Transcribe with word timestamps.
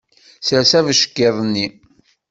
Sers 0.47 0.71
abeckiḍ-nni. 0.79 1.67